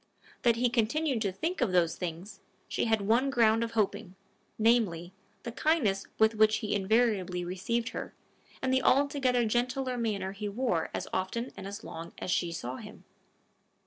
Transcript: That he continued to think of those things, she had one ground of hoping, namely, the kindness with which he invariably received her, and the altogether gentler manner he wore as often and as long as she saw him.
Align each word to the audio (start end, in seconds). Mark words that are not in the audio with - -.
That 0.41 0.55
he 0.55 0.67
continued 0.67 1.21
to 1.21 1.31
think 1.31 1.61
of 1.61 1.71
those 1.73 1.95
things, 1.95 2.39
she 2.67 2.85
had 2.85 3.01
one 3.01 3.29
ground 3.29 3.63
of 3.63 3.73
hoping, 3.73 4.15
namely, 4.57 5.13
the 5.43 5.51
kindness 5.51 6.07
with 6.17 6.33
which 6.33 6.55
he 6.55 6.73
invariably 6.73 7.45
received 7.45 7.89
her, 7.89 8.15
and 8.63 8.73
the 8.73 8.81
altogether 8.81 9.45
gentler 9.45 9.99
manner 9.99 10.31
he 10.31 10.49
wore 10.49 10.89
as 10.91 11.07
often 11.13 11.51
and 11.55 11.67
as 11.67 11.83
long 11.83 12.13
as 12.17 12.31
she 12.31 12.51
saw 12.51 12.77
him. 12.77 13.03